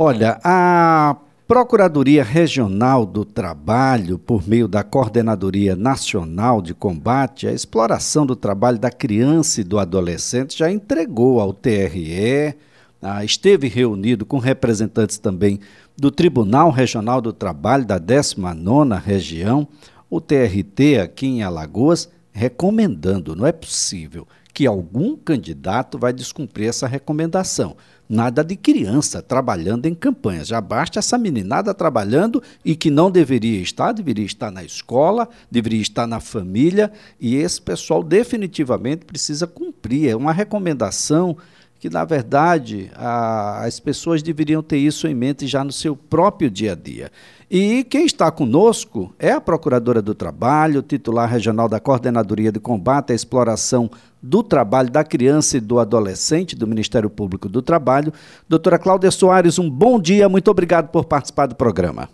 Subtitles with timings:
[0.00, 1.16] Olha, a
[1.48, 8.78] Procuradoria Regional do Trabalho, por meio da Coordenadoria Nacional de Combate à Exploração do Trabalho
[8.78, 12.54] da Criança e do Adolescente, já entregou ao TRE,
[13.02, 15.58] ah, esteve reunido com representantes também
[15.96, 19.66] do Tribunal Regional do Trabalho da 19ª Região,
[20.08, 24.28] o TRT aqui em Alagoas, recomendando, não é possível
[24.58, 27.76] que algum candidato vai descumprir essa recomendação.
[28.08, 30.48] Nada de criança trabalhando em campanhas.
[30.48, 35.80] Já basta essa meninada trabalhando e que não deveria estar, deveria estar na escola, deveria
[35.80, 40.08] estar na família, e esse pessoal definitivamente precisa cumprir.
[40.08, 41.36] É uma recomendação
[41.78, 46.50] que, na verdade, a, as pessoas deveriam ter isso em mente já no seu próprio
[46.50, 47.10] dia a dia.
[47.50, 53.12] E quem está conosco é a Procuradora do Trabalho, titular regional da Coordenadoria de Combate
[53.12, 53.88] à Exploração
[54.22, 58.12] do Trabalho da Criança e do Adolescente do Ministério Público do Trabalho.
[58.48, 62.08] Doutora Cláudia Soares, um bom dia, muito obrigado por participar do programa.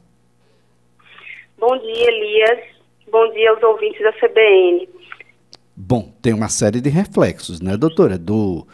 [1.58, 2.61] Bom dia, Elias.
[3.11, 4.89] Bom dia aos ouvintes da CBN.
[5.77, 8.17] Bom, tem uma série de reflexos, né, doutora?
[8.17, 8.67] Do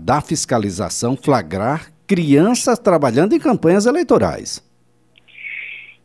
[0.00, 4.62] da fiscalização flagrar crianças trabalhando em campanhas eleitorais.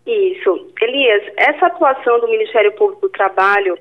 [0.06, 0.74] Isso.
[0.82, 3.78] Elias, essa atuação do Ministério Público do Trabalho,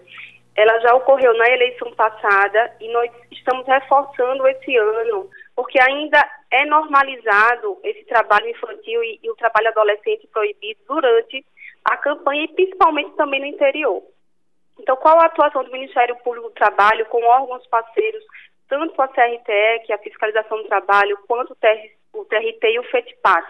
[0.57, 6.19] ela já ocorreu na eleição passada e nós estamos reforçando esse ano, porque ainda
[6.51, 11.45] é normalizado esse trabalho infantil e, e o trabalho adolescente proibido durante
[11.85, 14.03] a campanha e principalmente também no interior.
[14.87, 18.23] Então, qual a atuação do Ministério Público do Trabalho com órgãos parceiros
[18.69, 22.79] tanto a CRTE, que é a fiscalização do trabalho, quanto o, TR, o TRT e
[22.79, 23.45] o FETPAT.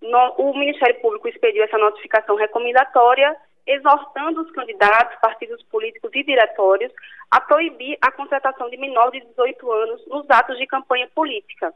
[0.00, 6.90] No, o Ministério Público expediu essa notificação recomendatória, exortando os candidatos, partidos políticos e diretórios
[7.30, 11.70] a proibir a contratação de menores de 18 anos nos atos de campanha política.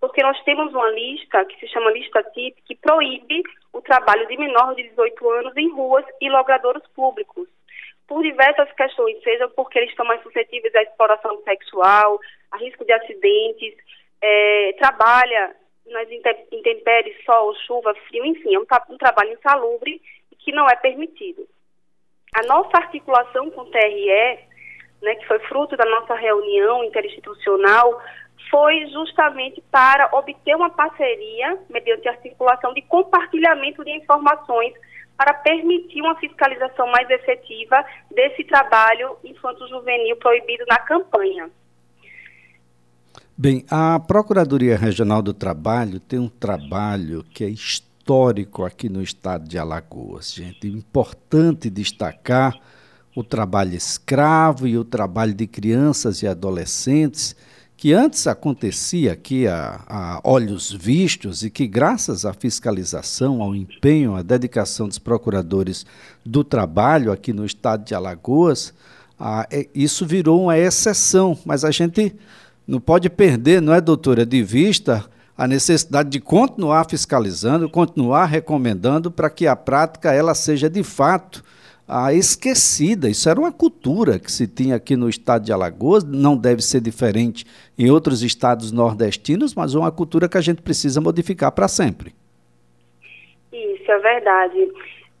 [0.00, 4.36] Porque nós temos uma lista, que se chama lista TIP, que proíbe o trabalho de
[4.36, 7.48] menores de 18 anos em ruas e logradouros públicos
[8.10, 12.18] por diversas questões, seja porque eles estão mais suscetíveis à exploração sexual,
[12.50, 13.76] a risco de acidentes,
[14.20, 15.54] é, trabalha
[15.86, 16.08] nas
[16.50, 20.02] intempéries, sol, chuva, frio, enfim, é um, um trabalho insalubre
[20.40, 21.46] que não é permitido.
[22.34, 24.40] A nossa articulação com o TRE,
[25.02, 28.02] né, que foi fruto da nossa reunião interinstitucional,
[28.50, 34.74] foi justamente para obter uma parceria, mediante articulação de compartilhamento de informações
[35.16, 41.50] para permitir uma fiscalização mais efetiva desse trabalho infanto-juvenil proibido na campanha.
[43.36, 49.48] Bem, a Procuradoria Regional do Trabalho tem um trabalho que é histórico aqui no estado
[49.48, 50.66] de Alagoas, gente.
[50.68, 52.58] Importante destacar
[53.14, 57.34] o trabalho escravo e o trabalho de crianças e adolescentes
[57.80, 64.14] que antes acontecia aqui a, a, olhos vistos e que, graças à fiscalização, ao empenho,
[64.14, 65.86] à dedicação dos procuradores
[66.22, 68.74] do trabalho aqui no estado de Alagoas,
[69.18, 71.38] a, é, isso virou uma exceção.
[71.42, 72.14] Mas a gente
[72.68, 75.02] não pode perder, não é, doutora, de vista
[75.34, 81.42] a necessidade de continuar fiscalizando, continuar recomendando para que a prática ela seja de fato
[81.90, 83.08] a esquecida.
[83.08, 86.80] Isso era uma cultura que se tinha aqui no estado de Alagoas, não deve ser
[86.80, 87.44] diferente
[87.76, 92.14] em outros estados nordestinos, mas uma cultura que a gente precisa modificar para sempre.
[93.52, 94.72] Isso é verdade.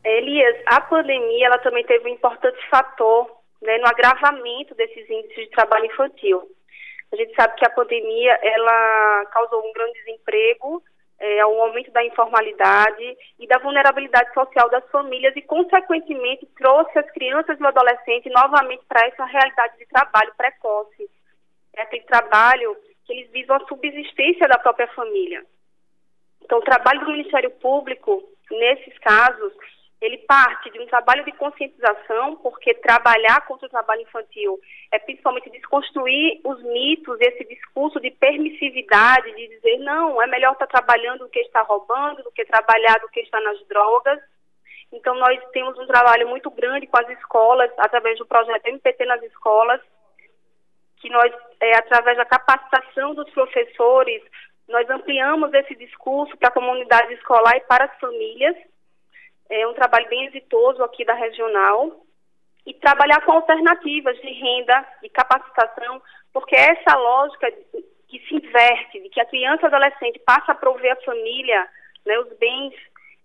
[0.04, 3.26] Elias, a pandemia ela também teve um importante fator
[3.60, 6.42] né, no agravamento desses índices de trabalho infantil.
[7.12, 10.80] A gente sabe que a pandemia ela causou um grande desemprego,
[11.20, 17.10] é, ao aumento da informalidade e da vulnerabilidade social das famílias e, consequentemente, trouxe as
[17.12, 21.10] crianças e o adolescente novamente para essa realidade de trabalho precoce.
[21.76, 25.44] É aquele trabalho que eles visam a subsistência da própria família.
[26.42, 29.52] Então, o trabalho do Ministério Público, nesses casos,
[30.00, 34.58] ele parte de um trabalho de conscientização, porque trabalhar contra o trabalho infantil
[34.90, 40.66] é principalmente desconstruir os mitos, esse discurso de permissividade, de dizer, não, é melhor estar
[40.66, 44.18] trabalhando do que estar roubando, do que trabalhar do que estar nas drogas.
[44.90, 49.22] Então, nós temos um trabalho muito grande com as escolas, através do projeto MPT nas
[49.22, 49.80] escolas,
[50.96, 54.22] que nós, é, através da capacitação dos professores,
[54.66, 58.56] nós ampliamos esse discurso para a comunidade escolar e para as famílias,
[59.50, 62.06] é um trabalho bem exitoso aqui da regional
[62.64, 66.00] e trabalhar com alternativas de renda, de capacitação,
[66.32, 67.50] porque essa lógica
[68.08, 71.68] que se inverte, de que a criança e adolescente passa a prover à família
[72.06, 72.74] né, os bens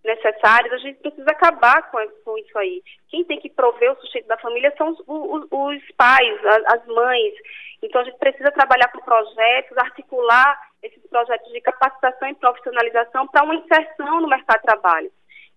[0.03, 2.83] necessários, a gente precisa acabar com, com, isso aí.
[3.09, 6.85] Quem tem que prover o sustento da família são os, os, os pais, as, as
[6.85, 7.33] mães.
[7.81, 13.43] Então a gente precisa trabalhar com projetos, articular esses projetos de capacitação e profissionalização para
[13.43, 15.11] uma inserção no mercado de trabalho.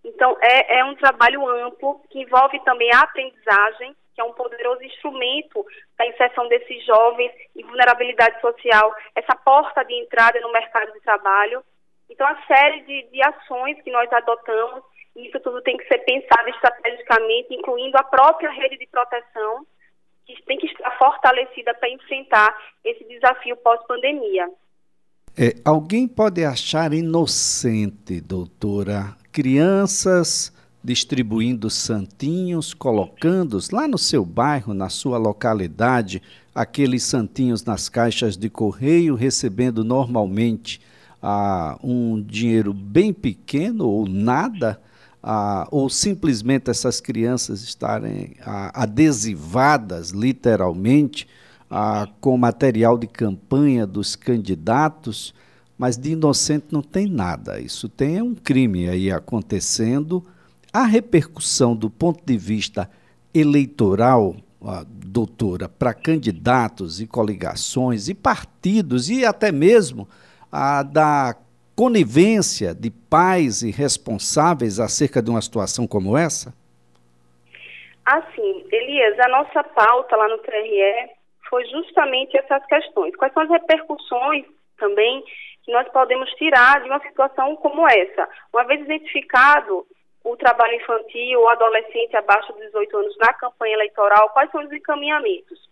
[0.04, 4.82] Então, é, é um trabalho amplo que envolve também a aprendizagem, que é um poderoso
[4.82, 5.64] instrumento
[5.96, 11.62] da inserção desses jovens em vulnerabilidade social, essa porta de entrada no mercado de trabalho.
[12.10, 14.82] Então, a série de, de ações que nós adotamos,
[15.14, 19.66] isso tudo tem que ser pensado estrategicamente, incluindo a própria rede de proteção,
[20.26, 24.48] que tem que estar fortalecida para enfrentar esse desafio pós-pandemia.
[25.40, 30.52] É, alguém pode achar inocente, doutora, crianças
[30.82, 36.20] distribuindo santinhos, colocando-os lá no seu bairro, na sua localidade,
[36.52, 40.80] aqueles santinhos nas caixas de correio, recebendo normalmente
[41.22, 44.80] ah, um dinheiro bem pequeno ou nada,
[45.22, 51.28] ah, ou simplesmente essas crianças estarem ah, adesivadas, literalmente,
[51.70, 55.32] ah, com material de campanha dos candidatos,
[55.78, 57.60] mas de inocente não tem nada.
[57.60, 60.22] Isso tem um crime aí acontecendo.
[60.72, 62.90] A repercussão do ponto de vista
[63.32, 64.34] eleitoral,
[64.86, 70.08] doutora, para candidatos e coligações e partidos e até mesmo
[70.50, 71.36] a da
[71.76, 76.52] conivência de pais e responsáveis acerca de uma situação como essa?
[78.04, 81.10] Assim, Elias, a nossa pauta lá no TRE
[81.48, 83.14] foi justamente essas questões.
[83.14, 84.44] Quais são as repercussões
[84.76, 85.22] também
[85.72, 88.28] nós podemos tirar de uma situação como essa?
[88.52, 89.86] Uma vez identificado
[90.24, 94.72] o trabalho infantil ou adolescente abaixo de 18 anos na campanha eleitoral, quais são os
[94.72, 95.68] encaminhamentos?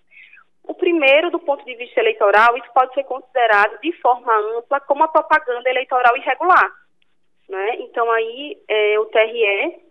[0.65, 5.01] O primeiro, do ponto de vista eleitoral, isso pode ser considerado de forma ampla como
[5.01, 6.71] uma propaganda eleitoral irregular.
[7.49, 7.77] Né?
[7.81, 9.87] Então, aí, é, o TRE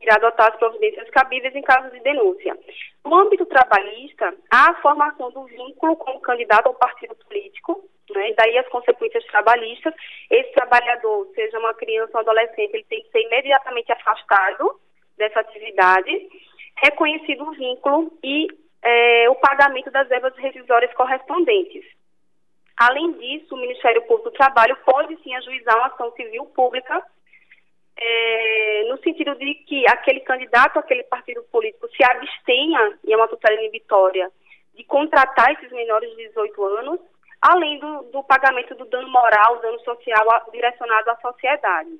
[0.00, 2.56] irá adotar as providências cabíveis em caso de denúncia.
[3.04, 8.32] No âmbito trabalhista, há a formação do vínculo com o candidato ao partido político, né,
[8.36, 9.94] daí as consequências trabalhistas.
[10.30, 14.80] Esse trabalhador, seja uma criança ou um adolescente, ele tem que ser imediatamente afastado
[15.16, 16.28] dessa atividade,
[16.76, 18.48] reconhecido o vínculo e
[18.82, 21.84] é, o pagamento das verbas revisórias correspondentes.
[22.76, 27.02] Além disso, o Ministério Público do Trabalho pode sim ajuizar uma ação civil pública
[27.96, 33.28] é, no sentido de que aquele candidato, aquele partido político se abstenha, e é uma
[33.28, 34.30] tutela inibitória,
[34.74, 37.00] de contratar esses menores de 18 anos,
[37.44, 41.90] além do, do pagamento do dano moral, dano social a, direcionado à sociedade.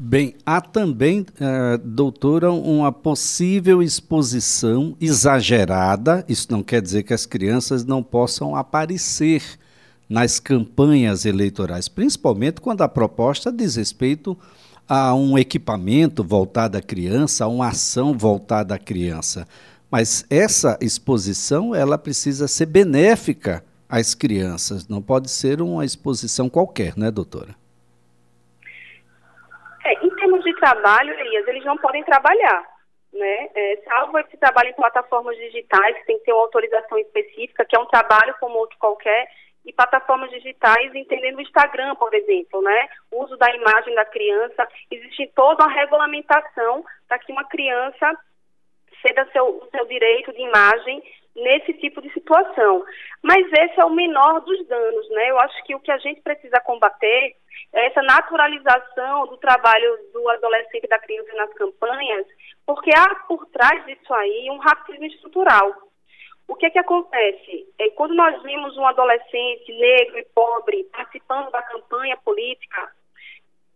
[0.00, 6.24] Bem, há também, uh, doutora, uma possível exposição exagerada.
[6.28, 9.42] Isso não quer dizer que as crianças não possam aparecer
[10.08, 14.38] nas campanhas eleitorais, principalmente quando a proposta diz respeito
[14.88, 19.48] a um equipamento voltado à criança, a uma ação voltada à criança.
[19.90, 26.96] Mas essa exposição ela precisa ser benéfica às crianças, não pode ser uma exposição qualquer,
[26.96, 27.54] né, doutora?
[29.84, 32.64] É, em termos de trabalho, Elias, eles não podem trabalhar,
[33.12, 33.48] né?
[33.54, 37.76] É, salvo esse trabalho em plataformas digitais, que tem que ter uma autorização específica, que
[37.76, 39.28] é um trabalho como outro qualquer,
[39.64, 42.88] e plataformas digitais, entendendo o Instagram, por exemplo, né?
[43.10, 48.16] O uso da imagem da criança, existe toda uma regulamentação para que uma criança
[49.02, 51.02] ceda seu, o seu direito de imagem
[51.36, 52.84] nesse tipo de situação.
[53.22, 55.30] Mas esse é o menor dos danos, né?
[55.30, 57.36] Eu acho que o que a gente precisa combater
[57.72, 62.26] é essa naturalização do trabalho do adolescente e da criança nas campanhas,
[62.64, 65.74] porque há por trás disso aí um racismo estrutural.
[66.48, 67.66] O que é que acontece?
[67.78, 72.92] É, quando nós vimos um adolescente negro e pobre participando da campanha política,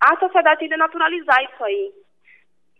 [0.00, 1.92] a sociedade tende a naturalizar isso aí.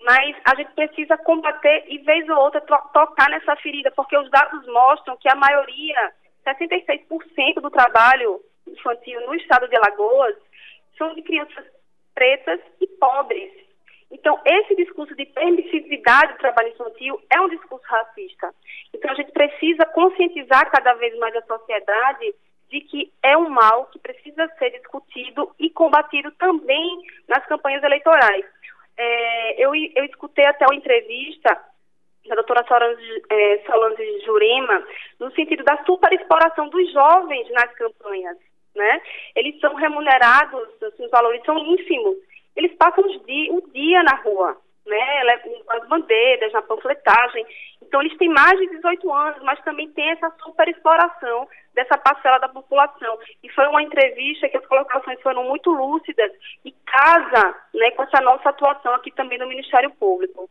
[0.03, 4.67] Mas a gente precisa combater e, vez ou outra, tocar nessa ferida, porque os dados
[4.67, 6.13] mostram que a maioria,
[6.47, 10.37] 66% do trabalho infantil no estado de Alagoas,
[10.97, 11.65] são de crianças
[12.15, 13.53] pretas e pobres.
[14.11, 18.53] Então, esse discurso de permissividade do trabalho infantil é um discurso racista.
[18.93, 22.35] Então, a gente precisa conscientizar cada vez mais a sociedade
[22.71, 28.45] de que é um mal que precisa ser discutido e combatido também nas campanhas eleitorais.
[29.03, 31.59] É, eu, eu escutei até uma entrevista
[32.27, 34.87] da doutora Solange, é, Jurema,
[35.19, 38.37] no sentido da superexploração dos jovens nas campanhas.
[38.75, 39.03] Né?
[39.35, 42.17] Eles são remunerados, assim, os valores são ínfimos
[42.57, 47.47] eles passam dia, o dia na rua, né, com as bandeiras, na panfletagem.
[47.91, 52.49] Então, eles têm mais de 18 anos, mas também tem essa superexploração dessa parcela da
[52.49, 53.19] população.
[53.43, 56.31] E foi uma entrevista que as colocações foram muito lúcidas
[56.65, 60.49] e casa né, com essa nossa atuação aqui também no Ministério Público.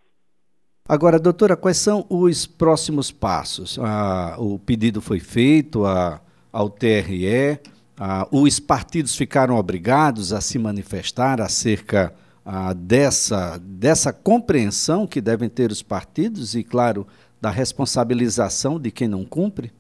[0.86, 3.80] Agora, doutora, quais são os próximos passos?
[3.80, 6.20] Ah, o pedido foi feito a,
[6.52, 7.58] ao TRE,
[7.98, 12.14] ah, os partidos ficaram obrigados a se manifestar acerca
[12.46, 17.06] ah, dessa, dessa compreensão que devem ter os partidos e, claro,
[17.42, 19.72] da responsabilização de quem não cumpre?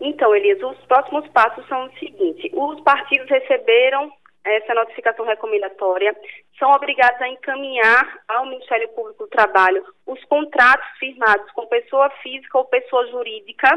[0.00, 4.12] Então, Elias, os próximos passos são os seguintes: os partidos receberam
[4.44, 6.14] essa notificação recomendatória,
[6.58, 12.58] são obrigados a encaminhar ao Ministério Público do Trabalho os contratos firmados com pessoa física
[12.58, 13.68] ou pessoa jurídica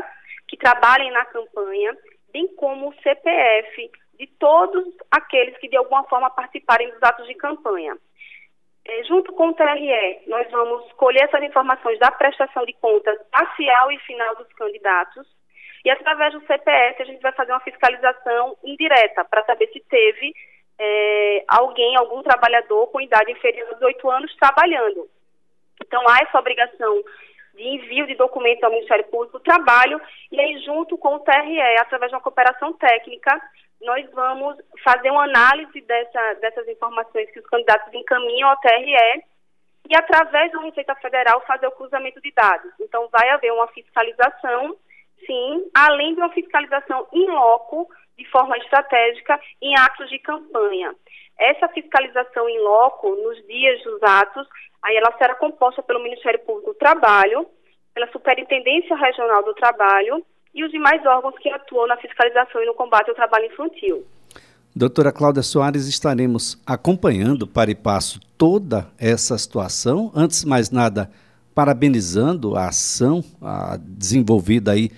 [0.48, 1.96] que trabalhem na campanha,
[2.34, 7.36] bem como o CPF de todos aqueles que de alguma forma participarem dos atos de
[7.36, 7.98] campanha.
[8.88, 13.92] É, junto com o TRE, nós vamos colher essas informações da prestação de contas parcial
[13.92, 15.28] e final dos candidatos
[15.84, 20.34] e através do CPF a gente vai fazer uma fiscalização indireta para saber se teve
[20.80, 25.10] é, alguém, algum trabalhador com idade inferior a 18 anos trabalhando.
[25.86, 27.04] Então há essa obrigação
[27.56, 30.00] de envio de documentos ao Ministério Público do Trabalho
[30.32, 33.38] e aí junto com o TRE, através de uma cooperação técnica,
[33.82, 39.24] nós vamos fazer uma análise dessa, dessas informações que os candidatos encaminham ao TRE
[39.90, 42.72] e através da Receita Federal fazer o cruzamento de dados.
[42.82, 44.76] Então vai haver uma fiscalização
[45.26, 50.94] sim, além de uma fiscalização em loco, de forma estratégica, em atos de campanha.
[51.38, 54.48] Essa fiscalização em loco, nos dias dos atos,
[54.84, 57.48] aí ela será composta pelo Ministério Público do Trabalho,
[57.94, 60.26] pela Superintendência Regional do Trabalho
[60.58, 64.04] e os demais órgãos que atuam na fiscalização e no combate ao trabalho infantil.
[64.76, 70.12] Doutora Cláudia Soares, estaremos acompanhando para e passo toda essa situação.
[70.16, 71.12] Antes de mais nada,
[71.54, 74.90] parabenizando a ação a, desenvolvida aí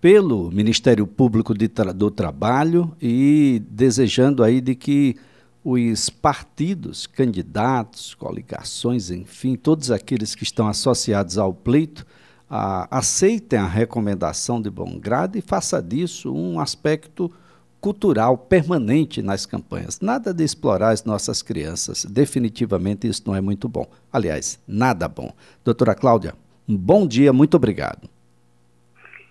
[0.00, 5.16] pelo Ministério Público Tra do Trabalho e desejando aí de que
[5.64, 12.04] os partidos, candidatos, coligações, enfim, todos aqueles que estão associados ao pleito,
[12.90, 17.32] aceitem a recomendação de bom grado e faça disso um aspecto
[17.80, 20.00] cultural permanente nas campanhas.
[20.00, 22.04] Nada de explorar as nossas crianças.
[22.04, 23.86] Definitivamente isso não é muito bom.
[24.12, 25.32] Aliás, nada bom.
[25.64, 26.34] Doutora Cláudia,
[26.68, 28.08] um bom dia, muito obrigado.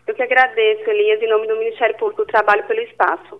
[0.08, 3.40] Eu que agradeço, Elias, em nome do Ministério Público do Trabalho, pelo espaço.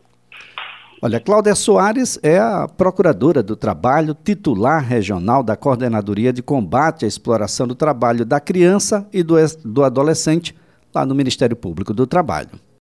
[1.04, 7.08] Olha, Cláudia Soares é a procuradora do trabalho, titular regional da Coordenadoria de Combate à
[7.08, 9.34] Exploração do Trabalho da Criança e do,
[9.66, 10.56] do Adolescente,
[10.94, 12.52] lá no Ministério Público do Trabalho.